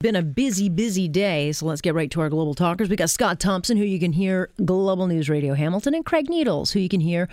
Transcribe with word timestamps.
Been 0.00 0.14
a 0.14 0.22
busy, 0.22 0.68
busy 0.68 1.08
day, 1.08 1.52
so 1.52 1.64
let's 1.64 1.80
get 1.80 1.94
right 1.94 2.10
to 2.10 2.20
our 2.20 2.28
global 2.28 2.52
talkers. 2.52 2.90
We 2.90 2.96
got 2.96 3.08
Scott 3.08 3.40
Thompson, 3.40 3.78
who 3.78 3.84
you 3.84 3.98
can 3.98 4.12
hear 4.12 4.50
Global 4.62 5.06
News 5.06 5.30
Radio 5.30 5.54
Hamilton, 5.54 5.94
and 5.94 6.04
Craig 6.04 6.28
Needles, 6.28 6.72
who 6.72 6.80
you 6.80 6.88
can 6.90 7.00
hear 7.00 7.30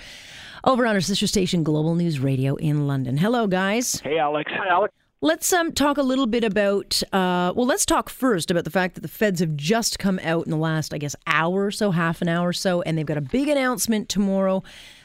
over 0.64 0.88
on 0.88 0.96
our 0.96 1.02
sister 1.02 1.28
station 1.28 1.66
Global 1.66 1.94
News 1.94 2.22
Radio 2.22 2.56
in 2.56 2.88
London. 2.88 3.18
Hello, 3.18 3.48
guys. 3.48 4.00
Hey, 4.00 4.18
Alex. 4.18 4.50
Hi, 4.56 4.70
Alex. 4.70 4.94
Let's 5.20 5.52
um, 5.52 5.74
talk 5.74 5.98
a 5.98 6.04
little 6.04 6.26
bit 6.26 6.46
about. 6.46 7.04
Uh, 7.12 7.52
well, 7.54 7.66
let's 7.66 7.86
talk 7.86 8.10
first 8.10 8.50
about 8.50 8.64
the 8.64 8.72
fact 8.72 8.96
that 8.96 9.02
the 9.02 9.10
feds 9.10 9.42
have 9.42 9.58
just 9.58 10.00
come 10.00 10.18
out 10.24 10.46
in 10.46 10.52
the 10.52 10.58
last, 10.58 10.94
I 10.94 11.00
guess, 11.00 11.18
hour 11.28 11.66
or 11.66 11.72
so, 11.72 11.92
half 11.92 12.22
an 12.22 12.30
hour 12.30 12.48
or 12.48 12.54
so, 12.54 12.82
and 12.84 12.98
they've 12.98 13.06
got 13.06 13.18
a 13.18 13.22
big 13.22 13.50
announcement 13.50 14.08
tomorrow 14.08 14.64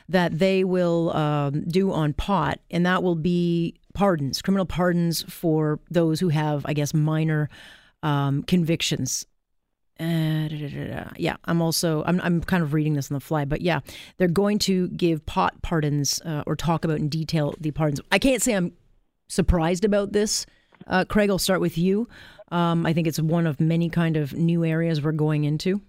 that 0.09 0.38
they 0.38 0.63
will 0.63 1.11
um, 1.11 1.65
do 1.65 1.93
on 1.93 2.13
pot, 2.13 2.61
and 2.71 2.87
that 2.87 3.02
will 3.02 3.16
be 3.16 3.75
pardons, 3.98 4.41
criminal 4.41 4.65
pardons 4.65 5.25
for 5.29 5.80
those 5.91 6.20
who 6.20 6.29
have, 6.29 6.65
I 6.65 6.73
guess, 6.73 6.95
minor 6.95 7.51
um, 8.05 8.45
convictions. 8.45 9.27
Uh, 9.98 10.47
da, 10.47 10.69
da, 10.69 10.87
da, 10.87 11.11
yeah, 11.16 11.37
I'm 11.47 11.60
also 11.60 12.04
I'm 12.07 12.21
I'm 12.21 12.41
kind 12.41 12.63
of 12.63 12.73
reading 12.73 12.95
this 12.95 13.10
on 13.10 13.15
the 13.15 13.21
fly, 13.21 13.45
but 13.45 13.60
yeah, 13.60 13.80
they're 14.16 14.29
going 14.29 14.60
to 14.60 14.87
give 14.91 15.26
pot 15.26 15.60
pardons 15.63 16.23
uh, 16.24 16.45
or 16.46 16.54
talk 16.54 16.85
about 16.85 16.99
in 16.99 17.09
detail 17.09 17.57
the 17.59 17.73
pardons. 17.73 18.01
I 18.13 18.21
can't 18.21 18.41
say 18.41 18.54
I'm 18.54 18.73
surprised 19.26 19.85
about 19.85 20.13
this. 20.13 20.46
Uh, 20.87 21.04
Craig, 21.04 21.29
I'll 21.29 21.38
start 21.38 21.60
with 21.60 21.76
you. 21.76 22.09
Um, 22.52 22.87
I 22.87 22.93
think 22.93 23.09
it's 23.09 23.19
one 23.19 23.49
of 23.49 23.59
many 23.60 23.91
kind 23.91 24.16
of 24.16 24.32
new 24.32 24.65
areas 24.65 25.02
we're 25.02 25.10
going 25.10 25.43
into. 25.43 25.80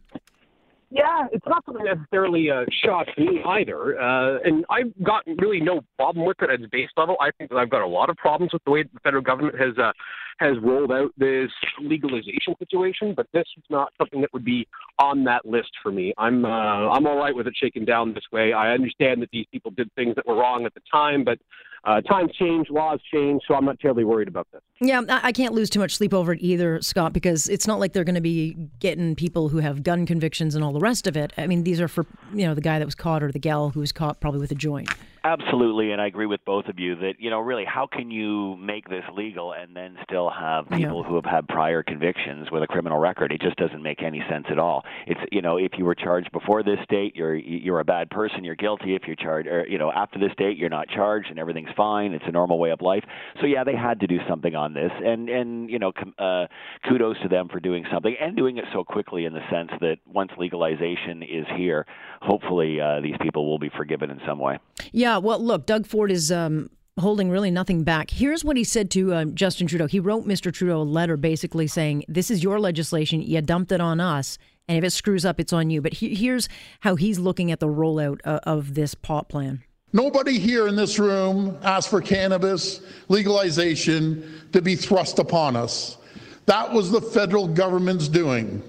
Yeah, 0.89 1.08
it's 1.31 1.45
not 1.47 1.63
something 1.65 1.85
necessarily 1.85 2.49
uh, 2.49 2.65
shocks 2.83 3.11
me 3.17 3.41
either, 3.45 3.99
uh, 3.99 4.39
and 4.43 4.65
I've 4.69 4.91
got 5.03 5.23
really 5.39 5.59
no 5.59 5.81
problem 5.97 6.25
with 6.25 6.37
it 6.41 6.49
at 6.49 6.61
its 6.61 6.69
base 6.71 6.89
level. 6.97 7.15
I 7.19 7.31
think 7.37 7.49
that 7.51 7.57
I've 7.57 7.69
got 7.69 7.81
a 7.81 7.87
lot 7.87 8.09
of 8.09 8.17
problems 8.17 8.53
with 8.53 8.63
the 8.65 8.71
way 8.71 8.83
the 8.83 8.99
federal 9.03 9.23
government 9.23 9.59
has 9.59 9.77
uh, 9.77 9.91
has 10.39 10.55
rolled 10.61 10.91
out 10.91 11.11
this 11.17 11.51
legalization 11.81 12.55
situation, 12.57 13.13
but 13.15 13.27
this 13.33 13.45
is 13.57 13.63
not 13.69 13.91
something 13.97 14.21
that 14.21 14.31
would 14.33 14.45
be 14.45 14.67
on 14.97 15.23
that 15.25 15.45
list 15.45 15.71
for 15.83 15.91
me. 15.91 16.13
I'm 16.17 16.45
uh, 16.45 16.49
I'm 16.49 17.05
all 17.05 17.17
right 17.17 17.35
with 17.35 17.47
it 17.47 17.53
shaken 17.55 17.85
down 17.85 18.13
this 18.13 18.25
way. 18.31 18.53
I 18.53 18.71
understand 18.71 19.21
that 19.21 19.29
these 19.31 19.45
people 19.51 19.71
did 19.71 19.93
things 19.95 20.15
that 20.15 20.25
were 20.25 20.35
wrong 20.35 20.65
at 20.65 20.73
the 20.73 20.81
time, 20.91 21.23
but 21.23 21.39
uh, 21.85 22.01
times 22.01 22.31
change, 22.37 22.69
laws 22.69 22.99
change, 23.11 23.41
so 23.47 23.53
I'm 23.53 23.65
not 23.65 23.79
terribly 23.79 24.03
worried 24.03 24.27
about 24.27 24.47
this. 24.51 24.61
Yeah, 24.81 25.01
I 25.07 25.31
can't 25.31 25.53
lose 25.53 25.69
too 25.69 25.79
much 25.79 25.95
sleep 25.95 26.13
over 26.13 26.33
it 26.33 26.41
either, 26.41 26.81
Scott, 26.81 27.13
because 27.13 27.47
it's 27.47 27.67
not 27.67 27.79
like 27.79 27.93
they're 27.93 28.03
going 28.03 28.15
to 28.15 28.21
be 28.21 28.55
getting 28.79 29.15
people 29.15 29.49
who 29.49 29.59
have 29.59 29.83
gun 29.83 30.05
convictions 30.05 30.55
and 30.55 30.63
all 30.63 30.73
the 30.73 30.79
rest 30.79 31.07
of 31.09 31.17
it. 31.17 31.33
I 31.37 31.47
mean, 31.47 31.65
these 31.65 31.81
are 31.81 31.89
for 31.89 32.05
you 32.33 32.47
know 32.47 32.53
the 32.55 32.61
guy 32.61 32.79
that 32.79 32.85
was 32.85 32.95
caught 32.95 33.21
or 33.21 33.31
the 33.31 33.39
gal 33.39 33.71
who 33.71 33.81
was 33.81 33.91
caught 33.91 34.21
probably 34.21 34.39
with 34.39 34.51
a 34.51 34.55
joint. 34.55 34.89
Absolutely, 35.23 35.91
and 35.91 36.01
I 36.01 36.07
agree 36.07 36.25
with 36.25 36.43
both 36.45 36.67
of 36.67 36.79
you 36.79 36.95
that 36.97 37.15
you 37.19 37.29
know 37.29 37.39
really 37.39 37.65
how 37.65 37.87
can 37.87 38.09
you 38.09 38.55
make 38.55 38.87
this 38.87 39.03
legal 39.13 39.53
and 39.53 39.75
then 39.75 39.97
still 40.03 40.29
have 40.29 40.69
people 40.69 41.01
yeah. 41.01 41.09
who 41.09 41.15
have 41.15 41.25
had 41.25 41.47
prior 41.47 41.83
convictions 41.83 42.49
with 42.51 42.63
a 42.63 42.67
criminal 42.67 42.99
record? 42.99 43.31
It 43.31 43.41
just 43.41 43.57
doesn't 43.57 43.83
make 43.83 44.01
any 44.01 44.23
sense 44.29 44.45
at 44.49 44.57
all. 44.57 44.85
It's 45.07 45.19
you 45.31 45.41
know 45.41 45.57
if 45.57 45.71
you 45.77 45.83
were 45.83 45.95
charged 45.95 46.31
before 46.31 46.63
this 46.63 46.79
date, 46.89 47.15
you're 47.15 47.35
you're 47.35 47.81
a 47.81 47.85
bad 47.85 48.09
person, 48.09 48.43
you're 48.43 48.55
guilty. 48.55 48.95
If 48.95 49.03
you're 49.07 49.17
charged, 49.17 49.49
or 49.49 49.65
you 49.67 49.77
know 49.77 49.91
after 49.91 50.19
this 50.19 50.31
date, 50.37 50.57
you're 50.57 50.69
not 50.69 50.87
charged 50.87 51.29
and 51.29 51.37
everything's 51.37 51.71
fine. 51.75 52.13
It's 52.13 52.25
a 52.27 52.31
normal 52.31 52.57
way 52.57 52.69
of 52.71 52.81
life. 52.81 53.03
So 53.41 53.45
yeah, 53.45 53.63
they 53.65 53.75
had 53.75 53.99
to 53.99 54.07
do 54.07 54.19
something 54.27 54.55
on 54.55 54.73
this, 54.73 54.91
and 55.03 55.29
and 55.29 55.69
you 55.69 55.79
know 55.79 55.91
uh, 56.17 56.47
kudos 56.87 57.17
to 57.23 57.27
them 57.27 57.49
for 57.49 57.59
doing 57.59 57.85
something 57.91 58.15
and 58.21 58.37
doing 58.37 58.57
it 58.57 58.65
so 58.71 58.83
quickly 58.85 59.25
in 59.25 59.33
the 59.33 59.41
sense 59.51 59.71
that 59.81 59.97
once 60.05 60.31
legalization 60.37 61.23
is 61.23 61.45
here, 61.57 61.85
hopefully 62.21 62.79
uh, 62.79 63.01
these 63.01 63.15
people 63.21 63.49
will 63.49 63.59
be 63.59 63.69
forgiven 63.75 64.09
in 64.09 64.21
some 64.25 64.39
way. 64.39 64.59
Yeah, 64.91 65.08
well, 65.17 65.39
look, 65.39 65.65
Doug 65.65 65.87
Ford 65.87 66.11
is 66.11 66.31
um, 66.31 66.69
holding 66.99 67.29
really 67.29 67.51
nothing 67.51 67.83
back. 67.83 68.11
Here's 68.11 68.43
what 68.45 68.57
he 68.57 68.63
said 68.63 68.91
to 68.91 69.13
uh, 69.13 69.25
Justin 69.25 69.67
Trudeau. 69.67 69.87
He 69.87 69.99
wrote 69.99 70.27
Mr. 70.27 70.53
Trudeau 70.53 70.81
a 70.81 70.83
letter 70.83 71.17
basically 71.17 71.67
saying, 71.67 72.03
This 72.07 72.29
is 72.29 72.43
your 72.43 72.59
legislation. 72.59 73.21
You 73.21 73.41
dumped 73.41 73.71
it 73.71 73.81
on 73.81 73.99
us. 73.99 74.37
And 74.67 74.77
if 74.77 74.83
it 74.83 74.91
screws 74.91 75.25
up, 75.25 75.39
it's 75.39 75.51
on 75.51 75.71
you. 75.71 75.81
But 75.81 75.93
he- 75.93 76.13
here's 76.13 76.47
how 76.81 76.95
he's 76.95 77.17
looking 77.17 77.51
at 77.51 77.59
the 77.59 77.67
rollout 77.67 78.19
uh, 78.23 78.39
of 78.43 78.75
this 78.75 78.93
pot 78.93 79.27
plan. 79.27 79.63
Nobody 79.91 80.37
here 80.37 80.67
in 80.67 80.75
this 80.75 80.99
room 80.99 81.57
asked 81.63 81.89
for 81.89 81.99
cannabis 81.99 82.81
legalization 83.07 84.23
to 84.51 84.61
be 84.61 84.75
thrust 84.75 85.17
upon 85.17 85.55
us. 85.55 85.97
That 86.45 86.71
was 86.71 86.91
the 86.91 87.01
federal 87.01 87.47
government's 87.47 88.07
doing. 88.07 88.61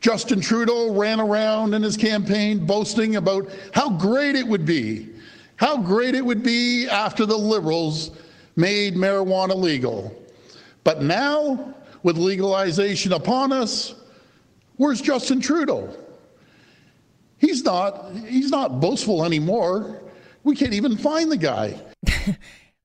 Justin 0.00 0.40
Trudeau 0.40 0.94
ran 0.94 1.20
around 1.20 1.74
in 1.74 1.82
his 1.82 1.96
campaign 1.96 2.64
boasting 2.64 3.16
about 3.16 3.50
how 3.72 3.90
great 3.90 4.36
it 4.36 4.46
would 4.46 4.64
be, 4.64 5.08
how 5.56 5.78
great 5.78 6.14
it 6.14 6.24
would 6.24 6.42
be 6.42 6.86
after 6.88 7.26
the 7.26 7.36
Liberals 7.36 8.10
made 8.56 8.94
marijuana 8.94 9.54
legal. 9.54 10.14
But 10.84 11.02
now, 11.02 11.74
with 12.02 12.16
legalization 12.16 13.12
upon 13.12 13.52
us, 13.52 13.94
where's 14.76 15.00
Justin 15.00 15.40
Trudeau? 15.40 15.94
He's 17.38 17.64
not, 17.64 18.12
he's 18.28 18.50
not 18.50 18.80
boastful 18.80 19.24
anymore. 19.24 20.02
We 20.44 20.54
can't 20.54 20.72
even 20.72 20.96
find 20.96 21.30
the 21.30 21.36
guy. 21.36 21.80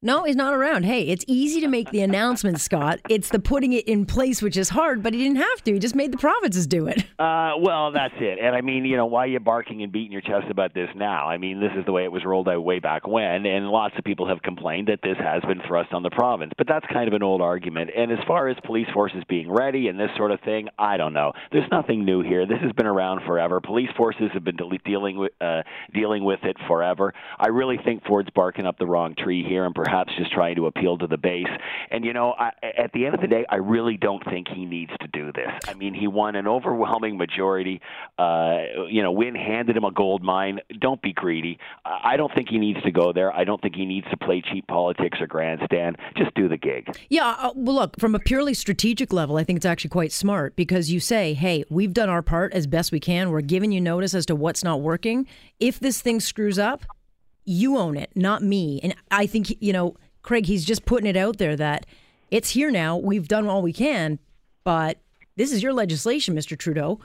No, 0.03 0.23
he's 0.23 0.35
not 0.35 0.55
around. 0.55 0.85
Hey, 0.85 1.03
it's 1.03 1.23
easy 1.27 1.61
to 1.61 1.67
make 1.67 1.91
the 1.91 2.01
announcement, 2.01 2.59
Scott. 2.59 2.99
It's 3.07 3.29
the 3.29 3.37
putting 3.37 3.73
it 3.73 3.87
in 3.87 4.07
place 4.07 4.41
which 4.41 4.57
is 4.57 4.69
hard, 4.69 5.03
but 5.03 5.13
he 5.13 5.19
didn't 5.19 5.37
have 5.37 5.63
to. 5.65 5.73
He 5.73 5.79
just 5.79 5.93
made 5.93 6.11
the 6.11 6.17
provinces 6.17 6.65
do 6.65 6.87
it. 6.87 7.05
Uh, 7.19 7.51
well, 7.59 7.91
that's 7.91 8.15
it. 8.19 8.39
And 8.41 8.55
I 8.55 8.61
mean, 8.61 8.83
you 8.83 8.97
know, 8.97 9.05
why 9.05 9.25
are 9.25 9.27
you 9.27 9.39
barking 9.39 9.83
and 9.83 9.91
beating 9.91 10.11
your 10.11 10.21
chest 10.21 10.49
about 10.49 10.73
this 10.73 10.89
now? 10.95 11.27
I 11.27 11.37
mean, 11.37 11.59
this 11.59 11.69
is 11.77 11.85
the 11.85 11.91
way 11.91 12.03
it 12.03 12.11
was 12.11 12.25
rolled 12.25 12.49
out 12.49 12.63
way 12.63 12.79
back 12.79 13.07
when, 13.07 13.45
and 13.45 13.67
lots 13.67 13.93
of 13.95 14.03
people 14.03 14.27
have 14.27 14.41
complained 14.41 14.87
that 14.87 15.01
this 15.03 15.17
has 15.19 15.43
been 15.43 15.61
thrust 15.67 15.93
on 15.93 16.01
the 16.01 16.09
province. 16.09 16.51
But 16.57 16.67
that's 16.67 16.85
kind 16.91 17.07
of 17.07 17.13
an 17.13 17.21
old 17.21 17.43
argument. 17.43 17.91
And 17.95 18.11
as 18.11 18.17
far 18.25 18.47
as 18.47 18.57
police 18.65 18.87
forces 18.91 19.21
being 19.29 19.51
ready 19.51 19.87
and 19.87 19.99
this 19.99 20.09
sort 20.17 20.31
of 20.31 20.39
thing, 20.41 20.67
I 20.79 20.97
don't 20.97 21.13
know. 21.13 21.33
There's 21.51 21.69
nothing 21.71 22.05
new 22.05 22.23
here. 22.23 22.47
This 22.47 22.57
has 22.63 22.71
been 22.71 22.87
around 22.87 23.21
forever. 23.27 23.61
Police 23.61 23.91
forces 23.95 24.31
have 24.33 24.43
been 24.43 24.57
dealing 24.83 25.19
with 25.19 25.33
uh, 25.39 25.61
dealing 25.93 26.23
with 26.23 26.39
it 26.41 26.57
forever. 26.67 27.13
I 27.39 27.49
really 27.49 27.77
think 27.85 28.03
Ford's 28.07 28.31
barking 28.31 28.65
up 28.65 28.79
the 28.79 28.87
wrong 28.87 29.13
tree 29.15 29.45
here, 29.47 29.63
and 29.63 29.75
perhaps 29.75 29.90
perhaps 29.91 30.13
just 30.17 30.31
trying 30.31 30.55
to 30.55 30.67
appeal 30.67 30.97
to 30.97 31.05
the 31.05 31.17
base. 31.17 31.47
And 31.89 32.05
you 32.05 32.13
know, 32.13 32.33
I, 32.37 32.51
at 32.77 32.93
the 32.93 33.05
end 33.05 33.15
of 33.15 33.21
the 33.21 33.27
day, 33.27 33.45
I 33.49 33.57
really 33.57 33.97
don't 33.97 34.23
think 34.23 34.47
he 34.47 34.65
needs 34.65 34.91
to 35.01 35.07
do 35.07 35.31
this. 35.33 35.51
I 35.67 35.73
mean, 35.73 35.93
he 35.93 36.07
won 36.07 36.35
an 36.35 36.47
overwhelming 36.47 37.17
majority. 37.17 37.81
Uh, 38.17 38.59
you 38.89 39.03
know, 39.03 39.11
Wynne 39.11 39.35
handed 39.35 39.75
him 39.75 39.83
a 39.83 39.91
gold 39.91 40.23
mine. 40.23 40.59
Don't 40.79 41.01
be 41.01 41.11
greedy. 41.11 41.59
I 41.85 42.15
don't 42.15 42.33
think 42.33 42.49
he 42.49 42.57
needs 42.57 42.81
to 42.83 42.91
go 42.91 43.11
there. 43.11 43.33
I 43.33 43.43
don't 43.43 43.61
think 43.61 43.75
he 43.75 43.85
needs 43.85 44.07
to 44.11 44.17
play 44.17 44.41
cheap 44.41 44.65
politics 44.67 45.19
or 45.19 45.27
grandstand. 45.27 45.97
Just 46.15 46.33
do 46.35 46.47
the 46.47 46.57
gig. 46.57 46.95
Yeah. 47.09 47.35
Uh, 47.37 47.51
well, 47.55 47.75
look, 47.75 47.99
from 47.99 48.15
a 48.15 48.19
purely 48.19 48.53
strategic 48.53 49.11
level, 49.11 49.37
I 49.37 49.43
think 49.43 49.57
it's 49.57 49.65
actually 49.65 49.89
quite 49.89 50.13
smart 50.13 50.55
because 50.55 50.89
you 50.89 50.99
say, 50.99 51.33
hey, 51.33 51.65
we've 51.69 51.93
done 51.93 52.09
our 52.09 52.21
part 52.21 52.53
as 52.53 52.65
best 52.65 52.91
we 52.91 52.99
can. 52.99 53.29
We're 53.29 53.41
giving 53.41 53.71
you 53.71 53.81
notice 53.81 54.13
as 54.13 54.25
to 54.27 54.35
what's 54.35 54.63
not 54.63 54.81
working. 54.81 55.27
If 55.59 55.79
this 55.79 55.99
thing 56.01 56.21
screws 56.21 56.57
up, 56.57 56.85
you 57.45 57.77
own 57.77 57.97
it, 57.97 58.11
not 58.15 58.43
me. 58.43 58.79
And 58.83 58.95
I 59.09 59.25
think, 59.25 59.55
you 59.61 59.73
know, 59.73 59.95
Craig, 60.21 60.45
he's 60.45 60.65
just 60.65 60.85
putting 60.85 61.09
it 61.09 61.17
out 61.17 61.37
there 61.37 61.55
that 61.55 61.85
it's 62.29 62.51
here 62.51 62.71
now. 62.71 62.97
We've 62.97 63.27
done 63.27 63.47
all 63.47 63.61
we 63.61 63.73
can, 63.73 64.19
but 64.63 64.99
this 65.35 65.51
is 65.51 65.63
your 65.63 65.73
legislation, 65.73 66.35
Mr. 66.35 66.57
Trudeau. 66.57 66.99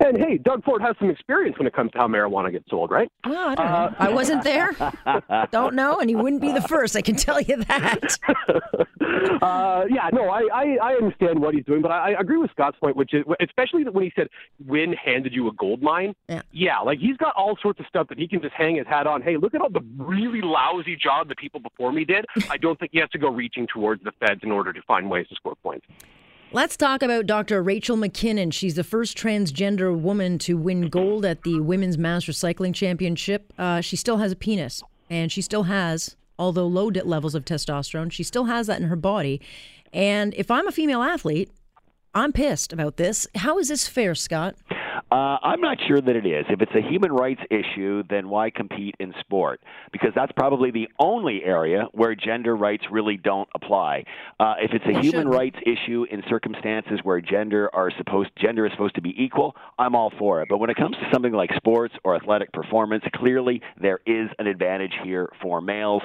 And 0.00 0.16
hey, 0.16 0.38
Doug 0.38 0.64
Ford 0.64 0.80
has 0.80 0.94
some 1.00 1.10
experience 1.10 1.58
when 1.58 1.66
it 1.66 1.74
comes 1.74 1.90
to 1.92 1.98
how 1.98 2.06
marijuana 2.06 2.52
gets 2.52 2.70
sold, 2.70 2.90
right? 2.90 3.10
Well, 3.24 3.48
I 3.48 3.54
don't 3.56 3.64
know. 3.64 3.72
Uh, 3.72 3.94
I 3.98 4.08
wasn't 4.10 4.44
there. 4.44 4.76
don't 5.50 5.74
know, 5.74 5.98
and 5.98 6.08
he 6.08 6.14
wouldn't 6.14 6.40
be 6.40 6.52
the 6.52 6.62
first. 6.62 6.94
I 6.94 7.02
can 7.02 7.16
tell 7.16 7.40
you 7.40 7.56
that. 7.64 8.18
uh, 9.42 9.84
yeah, 9.90 10.08
no, 10.12 10.28
I, 10.28 10.42
I, 10.52 10.76
I 10.82 10.92
understand 10.94 11.40
what 11.40 11.54
he's 11.54 11.64
doing, 11.64 11.82
but 11.82 11.90
I, 11.90 12.12
I 12.12 12.20
agree 12.20 12.36
with 12.36 12.50
Scott's 12.52 12.78
point, 12.78 12.96
which 12.96 13.12
is 13.12 13.24
especially 13.40 13.84
when 13.84 14.04
he 14.04 14.12
said 14.14 14.28
Wynne 14.64 14.92
handed 14.92 15.32
you 15.32 15.48
a 15.48 15.52
gold 15.52 15.82
mine. 15.82 16.14
Yeah. 16.28 16.42
yeah, 16.52 16.78
like 16.78 17.00
he's 17.00 17.16
got 17.16 17.34
all 17.34 17.56
sorts 17.60 17.80
of 17.80 17.86
stuff 17.86 18.08
that 18.08 18.18
he 18.18 18.28
can 18.28 18.40
just 18.40 18.54
hang 18.54 18.76
his 18.76 18.86
hat 18.86 19.08
on. 19.08 19.20
Hey, 19.20 19.36
look 19.36 19.54
at 19.54 19.60
all 19.60 19.70
the 19.70 19.84
really 19.96 20.42
lousy 20.42 20.96
job 20.96 21.28
the 21.28 21.36
people 21.36 21.60
before 21.60 21.92
me 21.92 22.04
did. 22.04 22.24
I 22.48 22.56
don't 22.56 22.78
think 22.78 22.92
he 22.92 23.00
has 23.00 23.10
to 23.10 23.18
go 23.18 23.28
reaching 23.30 23.66
towards 23.66 24.04
the 24.04 24.12
feds 24.20 24.40
in 24.44 24.52
order 24.52 24.72
to 24.72 24.82
find 24.82 25.10
ways 25.10 25.26
to 25.28 25.34
score 25.34 25.56
points. 25.56 25.86
Let's 26.50 26.78
talk 26.78 27.02
about 27.02 27.26
Dr. 27.26 27.62
Rachel 27.62 27.98
McKinnon. 27.98 28.54
She's 28.54 28.74
the 28.74 28.82
first 28.82 29.18
transgender 29.18 29.94
woman 29.94 30.38
to 30.38 30.56
win 30.56 30.88
gold 30.88 31.26
at 31.26 31.42
the 31.42 31.60
Women's 31.60 31.98
Masters 31.98 32.38
Cycling 32.38 32.72
Championship. 32.72 33.52
Uh, 33.58 33.82
she 33.82 33.96
still 33.96 34.16
has 34.16 34.32
a 34.32 34.36
penis, 34.36 34.82
and 35.10 35.30
she 35.30 35.42
still 35.42 35.64
has, 35.64 36.16
although 36.38 36.66
low 36.66 36.86
levels 36.86 37.34
of 37.34 37.44
testosterone, 37.44 38.10
she 38.10 38.22
still 38.22 38.46
has 38.46 38.66
that 38.66 38.80
in 38.80 38.88
her 38.88 38.96
body. 38.96 39.42
And 39.92 40.32
if 40.38 40.50
I'm 40.50 40.66
a 40.66 40.72
female 40.72 41.02
athlete, 41.02 41.50
I'm 42.14 42.32
pissed 42.32 42.72
about 42.72 42.96
this. 42.96 43.26
How 43.34 43.58
is 43.58 43.68
this 43.68 43.86
fair, 43.86 44.14
Scott? 44.14 44.54
Uh, 45.10 45.38
I'm 45.42 45.62
not 45.62 45.78
sure 45.86 46.00
that 46.00 46.16
it 46.16 46.26
is. 46.26 46.44
If 46.50 46.60
it's 46.60 46.74
a 46.74 46.82
human 46.82 47.12
rights 47.12 47.40
issue, 47.50 48.02
then 48.10 48.28
why 48.28 48.50
compete 48.50 48.94
in 49.00 49.14
sport? 49.20 49.60
Because 49.90 50.10
that's 50.14 50.32
probably 50.32 50.70
the 50.70 50.88
only 50.98 51.42
area 51.44 51.86
where 51.92 52.14
gender 52.14 52.54
rights 52.54 52.84
really 52.90 53.16
don't 53.16 53.48
apply. 53.54 54.04
Uh, 54.38 54.54
if 54.60 54.72
it's 54.74 54.84
a 54.84 55.00
human 55.00 55.26
rights 55.26 55.56
issue 55.64 56.04
in 56.10 56.22
circumstances 56.28 57.00
where 57.04 57.22
gender 57.22 57.70
are 57.74 57.90
supposed 57.96 58.30
gender 58.36 58.66
is 58.66 58.72
supposed 58.72 58.96
to 58.96 59.00
be 59.00 59.14
equal, 59.16 59.56
I'm 59.78 59.94
all 59.94 60.12
for 60.18 60.42
it. 60.42 60.48
But 60.50 60.58
when 60.58 60.68
it 60.68 60.76
comes 60.76 60.96
to 60.96 61.08
something 61.10 61.32
like 61.32 61.50
sports 61.56 61.94
or 62.04 62.14
athletic 62.14 62.52
performance, 62.52 63.02
clearly 63.14 63.62
there 63.80 64.00
is 64.04 64.28
an 64.38 64.46
advantage 64.46 64.92
here 65.04 65.30
for 65.40 65.62
males. 65.62 66.02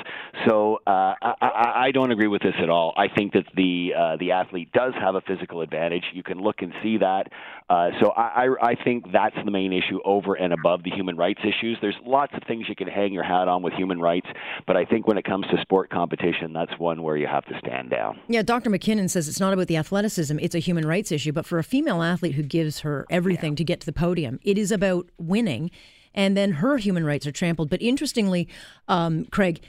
So 0.48 0.80
uh, 0.88 1.16
I, 1.22 1.34
I, 1.42 1.74
I 1.88 1.92
don't 1.92 2.12
agree 2.12 2.28
with 2.28 2.42
this 2.42 2.56
at 2.62 2.70
all. 2.70 2.94
I 2.96 3.10
think 3.10 3.34
that 3.34 3.48
the 3.56 3.92
uh, 3.98 4.18
the 4.18 4.32
athlete 4.32 4.72
does 4.72 4.94
have 4.98 5.16
a 5.16 5.22
physical 5.22 5.60
advantage. 5.60 6.04
You 6.14 6.24
can 6.24 6.40
look 6.40 6.62
and 6.62 6.72
see 6.82 7.00
that. 7.00 7.28
Uh, 7.70 7.90
so 8.00 8.12
I, 8.12 8.46
I, 8.46 8.70
I 8.70 8.76
think 8.76 8.93
that's 9.12 9.36
the 9.46 9.52
main 9.52 9.74
issue 9.74 10.00
over 10.06 10.36
and 10.36 10.54
above 10.54 10.84
the 10.84 10.92
human 10.92 11.16
rights 11.16 11.42
issues. 11.42 11.78
There's 11.82 11.96
lots 12.06 12.34
of 12.36 12.44
things 12.48 12.66
you 12.68 12.76
can 12.76 12.88
hang 12.88 13.14
your 13.14 13.24
hat 13.24 13.48
on 13.48 13.62
with 13.64 13.74
human 13.74 14.00
rights, 14.00 14.28
but 14.68 14.76
I 14.76 14.86
think 14.86 15.08
when 15.08 15.18
it 15.18 15.26
comes 15.26 15.46
to 15.48 15.62
sport 15.62 15.90
competition, 15.90 16.54
that's 16.54 16.78
one 16.78 17.02
where 17.04 17.18
you 17.18 17.28
have 17.28 17.46
to 17.46 17.58
stand 17.60 17.90
down. 17.90 18.20
Yeah, 18.28 18.42
Dr. 18.42 18.70
McKinnon 18.70 19.10
says 19.10 19.28
it's 19.28 19.40
not 19.40 19.54
about 19.54 19.68
the 19.68 19.78
athleticism, 19.78 20.38
it's 20.40 20.56
a 20.56 20.60
human 20.60 20.88
rights 20.88 21.12
issue. 21.12 21.32
But 21.32 21.46
for 21.46 21.60
a 21.60 21.64
female 21.64 22.02
athlete 22.02 22.36
who 22.36 22.44
gives 22.44 22.80
her 22.80 23.06
everything 23.10 23.54
yeah. 23.54 23.58
to 23.58 23.64
get 23.64 23.80
to 23.82 23.86
the 23.86 23.94
podium, 23.94 24.40
it 24.44 24.58
is 24.58 24.72
about 24.72 25.10
winning. 25.18 25.72
And 26.16 26.38
then 26.38 26.54
her 26.54 26.78
human 26.78 27.06
rights 27.06 27.26
are 27.26 27.32
trampled. 27.32 27.70
But 27.70 27.82
interestingly, 27.82 28.48
um, 28.88 29.26
Craig, 29.26 29.62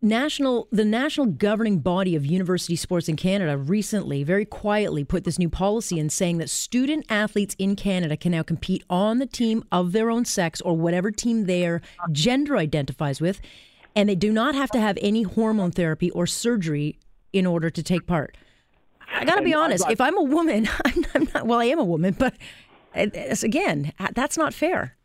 national 0.00 0.68
the 0.70 0.84
national 0.84 1.26
governing 1.26 1.78
body 1.78 2.14
of 2.14 2.24
university 2.24 2.76
sports 2.76 3.08
in 3.08 3.16
Canada 3.16 3.56
recently 3.56 4.22
very 4.22 4.44
quietly 4.44 5.04
put 5.04 5.24
this 5.24 5.38
new 5.38 5.48
policy 5.48 5.98
in 5.98 6.08
saying 6.08 6.38
that 6.38 6.48
student 6.48 7.04
athletes 7.08 7.56
in 7.58 7.74
Canada 7.74 8.16
can 8.16 8.30
now 8.32 8.42
compete 8.42 8.84
on 8.88 9.18
the 9.18 9.26
team 9.26 9.64
of 9.72 9.92
their 9.92 10.10
own 10.10 10.24
sex 10.24 10.60
or 10.60 10.76
whatever 10.76 11.10
team 11.10 11.46
their 11.46 11.80
gender 12.12 12.56
identifies 12.56 13.20
with 13.20 13.40
and 13.96 14.08
they 14.08 14.14
do 14.14 14.32
not 14.32 14.54
have 14.54 14.70
to 14.70 14.78
have 14.78 14.96
any 15.00 15.22
hormone 15.22 15.72
therapy 15.72 16.10
or 16.12 16.26
surgery 16.26 16.98
in 17.32 17.46
order 17.46 17.68
to 17.68 17.82
take 17.82 18.06
part. 18.06 18.36
I 19.12 19.24
got 19.24 19.36
to 19.36 19.42
be 19.42 19.54
honest, 19.54 19.88
if 19.90 20.00
I'm 20.00 20.16
a 20.16 20.22
woman, 20.22 20.68
I'm, 20.84 21.28
not 21.34 21.46
well 21.46 21.58
I 21.58 21.64
am 21.64 21.78
a 21.78 21.84
woman, 21.84 22.14
but 22.16 22.34
uh, 22.94 23.06
again, 23.42 23.92
that's 24.12 24.36
not 24.36 24.54
fair. 24.54 24.97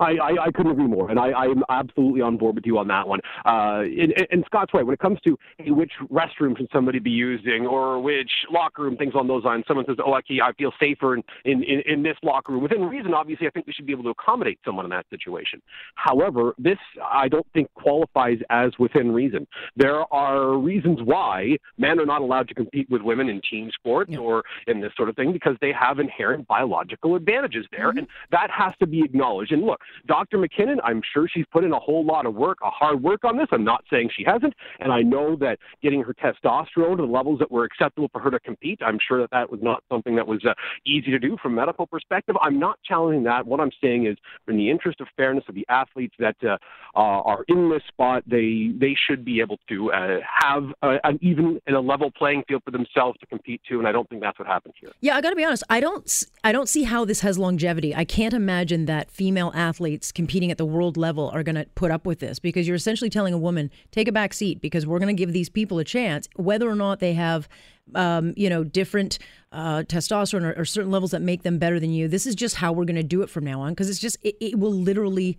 I, 0.00 0.12
I, 0.12 0.44
I 0.46 0.50
couldn't 0.50 0.72
agree 0.72 0.86
more, 0.86 1.10
and 1.10 1.18
I, 1.18 1.32
I'm 1.32 1.62
absolutely 1.68 2.22
on 2.22 2.36
board 2.36 2.54
with 2.56 2.66
you 2.66 2.78
on 2.78 2.88
that 2.88 3.06
one. 3.06 3.20
Uh, 3.44 3.82
and, 3.82 4.14
and 4.30 4.44
Scott's 4.46 4.72
right. 4.74 4.84
When 4.84 4.94
it 4.94 5.00
comes 5.00 5.18
to 5.26 5.38
hey, 5.58 5.70
which 5.70 5.92
restroom 6.10 6.56
should 6.56 6.68
somebody 6.72 6.98
be 6.98 7.10
using, 7.10 7.66
or 7.66 8.00
which 8.00 8.30
locker 8.50 8.82
room, 8.82 8.96
things 8.96 9.14
on 9.14 9.28
those 9.28 9.44
lines, 9.44 9.64
someone 9.68 9.84
says, 9.86 9.96
"Oh, 10.04 10.16
actually, 10.16 10.40
I 10.40 10.52
feel 10.54 10.72
safer 10.80 11.14
in, 11.14 11.22
in, 11.44 11.62
in, 11.62 11.82
in 11.86 12.02
this 12.02 12.16
locker 12.22 12.52
room." 12.52 12.62
Within 12.62 12.84
reason, 12.84 13.12
obviously, 13.14 13.46
I 13.46 13.50
think 13.50 13.66
we 13.66 13.72
should 13.72 13.86
be 13.86 13.92
able 13.92 14.04
to 14.04 14.10
accommodate 14.10 14.58
someone 14.64 14.86
in 14.86 14.90
that 14.90 15.06
situation. 15.10 15.60
However, 15.96 16.54
this 16.58 16.78
I 17.04 17.28
don't 17.28 17.46
think 17.52 17.72
qualifies 17.74 18.38
as 18.48 18.72
within 18.78 19.12
reason. 19.12 19.46
There 19.76 20.12
are 20.12 20.56
reasons 20.56 21.00
why 21.02 21.58
men 21.76 22.00
are 22.00 22.06
not 22.06 22.22
allowed 22.22 22.48
to 22.48 22.54
compete 22.54 22.88
with 22.88 23.02
women 23.02 23.28
in 23.28 23.40
team 23.48 23.70
sports 23.74 24.10
yeah. 24.12 24.18
or 24.18 24.44
in 24.66 24.80
this 24.80 24.92
sort 24.96 25.08
of 25.08 25.16
thing 25.16 25.32
because 25.32 25.56
they 25.60 25.72
have 25.72 25.98
inherent 25.98 26.46
biological 26.46 27.16
advantages 27.16 27.66
there, 27.70 27.90
mm-hmm. 27.90 27.98
and 27.98 28.06
that 28.30 28.50
has 28.50 28.72
to 28.80 28.86
be 28.86 29.02
acknowledged. 29.02 29.52
And 29.52 29.62
look, 29.62 29.80
Dr. 30.06 30.38
McKinnon, 30.38 30.76
I'm 30.82 31.02
sure 31.12 31.28
she's 31.28 31.46
put 31.52 31.64
in 31.64 31.72
a 31.72 31.78
whole 31.78 32.04
lot 32.04 32.26
of 32.26 32.34
work, 32.34 32.58
a 32.62 32.70
hard 32.70 33.02
work 33.02 33.24
on 33.24 33.36
this. 33.36 33.46
I'm 33.52 33.64
not 33.64 33.84
saying 33.90 34.10
she 34.16 34.24
hasn't. 34.24 34.54
And 34.78 34.92
I 34.92 35.02
know 35.02 35.36
that 35.36 35.58
getting 35.82 36.02
her 36.02 36.14
testosterone 36.14 36.96
to 36.96 37.02
the 37.02 37.12
levels 37.12 37.38
that 37.38 37.50
were 37.50 37.64
acceptable 37.64 38.08
for 38.12 38.20
her 38.20 38.30
to 38.30 38.40
compete, 38.40 38.80
I'm 38.84 38.98
sure 39.06 39.20
that 39.20 39.30
that 39.30 39.50
was 39.50 39.60
not 39.62 39.82
something 39.90 40.16
that 40.16 40.26
was 40.26 40.44
uh, 40.44 40.54
easy 40.86 41.10
to 41.10 41.18
do 41.18 41.36
from 41.42 41.52
a 41.52 41.56
medical 41.56 41.86
perspective. 41.86 42.36
I'm 42.40 42.58
not 42.58 42.78
challenging 42.84 43.24
that. 43.24 43.46
What 43.46 43.60
I'm 43.60 43.70
saying 43.80 44.06
is, 44.06 44.16
in 44.48 44.56
the 44.56 44.70
interest 44.70 45.00
of 45.00 45.08
fairness 45.16 45.44
of 45.48 45.54
the 45.54 45.66
athletes 45.68 46.14
that 46.18 46.36
uh, 46.42 46.56
uh, 46.94 47.22
are 47.22 47.44
in 47.48 47.70
this 47.70 47.82
spot, 47.88 48.22
they 48.26 48.72
they 48.78 48.96
should 49.08 49.24
be 49.24 49.40
able 49.40 49.58
to 49.68 49.92
uh, 49.92 50.18
have 50.42 50.64
uh, 50.82 50.98
an 51.04 51.18
even 51.22 51.60
and 51.66 51.76
a 51.76 51.80
level 51.80 52.10
playing 52.10 52.42
field 52.48 52.62
for 52.64 52.70
themselves 52.70 53.18
to 53.20 53.26
compete 53.26 53.60
to. 53.68 53.78
And 53.78 53.86
I 53.86 53.92
don't 53.92 54.08
think 54.08 54.22
that's 54.22 54.38
what 54.38 54.48
happened 54.48 54.74
here. 54.80 54.90
Yeah, 55.00 55.16
I 55.16 55.20
got 55.20 55.30
to 55.30 55.36
be 55.36 55.44
honest. 55.44 55.64
I 55.68 55.80
don't 55.80 56.24
I 56.44 56.52
don't 56.52 56.68
see 56.68 56.84
how 56.84 57.04
this 57.04 57.20
has 57.20 57.38
longevity. 57.38 57.94
I 57.94 58.04
can't 58.04 58.34
imagine 58.34 58.86
that 58.86 59.10
female 59.10 59.52
athletes 59.54 59.79
athletes 59.80 60.12
competing 60.12 60.50
at 60.50 60.58
the 60.58 60.64
world 60.66 60.98
level 60.98 61.30
are 61.30 61.42
going 61.42 61.54
to 61.54 61.64
put 61.74 61.90
up 61.90 62.04
with 62.04 62.18
this 62.18 62.38
because 62.38 62.68
you're 62.68 62.76
essentially 62.76 63.08
telling 63.08 63.32
a 63.32 63.38
woman, 63.38 63.70
take 63.92 64.08
a 64.08 64.12
back 64.12 64.34
seat 64.34 64.60
because 64.60 64.86
we're 64.86 64.98
going 64.98 65.14
to 65.14 65.18
give 65.18 65.32
these 65.32 65.48
people 65.48 65.78
a 65.78 65.84
chance, 65.84 66.28
whether 66.36 66.68
or 66.68 66.74
not 66.74 67.00
they 67.00 67.14
have, 67.14 67.48
um, 67.94 68.34
you 68.36 68.50
know, 68.50 68.62
different 68.62 69.18
uh, 69.52 69.82
testosterone 69.88 70.44
or, 70.44 70.60
or, 70.60 70.64
certain 70.66 70.90
levels 70.90 71.12
that 71.12 71.22
make 71.22 71.44
them 71.44 71.58
better 71.58 71.80
than 71.80 71.90
you. 71.90 72.08
This 72.08 72.26
is 72.26 72.34
just 72.34 72.56
how 72.56 72.72
we're 72.72 72.84
going 72.84 72.96
to 72.96 73.02
do 73.02 73.22
it 73.22 73.30
from 73.30 73.44
now 73.44 73.62
on 73.62 73.72
because 73.72 73.88
it's 73.88 73.98
just, 73.98 74.18
it, 74.22 74.36
it 74.38 74.58
will 74.58 74.72
literally 74.72 75.38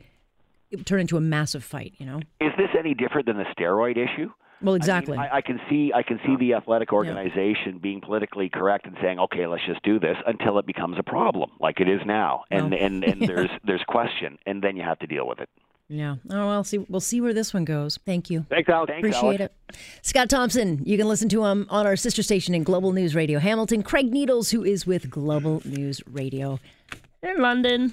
turn 0.85 1.01
into 1.01 1.17
a 1.17 1.21
massive 1.21 1.63
fight, 1.63 1.93
you 1.97 2.05
know? 2.05 2.17
Is 2.39 2.51
this 2.57 2.69
any 2.77 2.95
different 2.95 3.27
than 3.27 3.37
the 3.37 3.45
steroid 3.55 3.97
issue? 3.97 4.31
Well, 4.61 4.75
exactly. 4.75 5.17
I, 5.17 5.21
mean, 5.21 5.29
I, 5.31 5.37
I, 5.37 5.41
can 5.41 5.59
see 5.69 5.91
I 5.93 6.03
can 6.03 6.19
see 6.25 6.35
the 6.37 6.53
athletic 6.53 6.93
organization 6.93 7.73
yeah. 7.73 7.79
being 7.81 8.01
politically 8.01 8.49
correct 8.49 8.85
and 8.85 8.95
saying, 9.01 9.19
"Okay, 9.19 9.47
let's 9.47 9.65
just 9.65 9.83
do 9.83 9.99
this," 9.99 10.17
until 10.25 10.59
it 10.59 10.65
becomes 10.65 10.97
a 10.99 11.03
problem, 11.03 11.51
like 11.59 11.79
it 11.79 11.89
is 11.89 12.01
now, 12.05 12.43
and 12.51 12.71
well, 12.71 12.79
and, 12.79 13.03
and 13.03 13.21
yeah. 13.21 13.27
there's 13.27 13.49
there's 13.63 13.83
question, 13.87 14.37
and 14.45 14.61
then 14.61 14.75
you 14.75 14.83
have 14.83 14.99
to 14.99 15.07
deal 15.07 15.27
with 15.27 15.39
it. 15.39 15.49
Yeah. 15.91 16.15
Oh 16.29 16.47
well, 16.47 16.63
see 16.63 16.77
we'll 16.77 17.01
see 17.01 17.19
where 17.19 17.33
this 17.33 17.53
one 17.53 17.65
goes. 17.65 17.99
Thank 18.05 18.29
you. 18.29 18.45
Thanks, 18.49 18.69
Alex. 18.69 18.91
Thanks, 18.91 19.07
Appreciate 19.09 19.41
Alex. 19.41 19.55
it. 19.69 19.77
Scott 20.03 20.29
Thompson, 20.29 20.81
you 20.85 20.97
can 20.97 21.07
listen 21.07 21.27
to 21.29 21.45
him 21.45 21.67
on 21.69 21.85
our 21.85 21.97
sister 21.97 22.23
station 22.23 22.55
in 22.55 22.63
Global 22.63 22.93
News 22.93 23.13
Radio 23.13 23.39
Hamilton. 23.39 23.83
Craig 23.83 24.11
Needles, 24.11 24.51
who 24.51 24.63
is 24.63 24.87
with 24.87 25.09
Global 25.09 25.61
News 25.65 26.01
Radio 26.09 26.59
in 27.21 27.39
London. 27.39 27.91